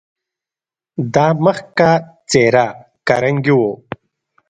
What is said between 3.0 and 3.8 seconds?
کارنګي و.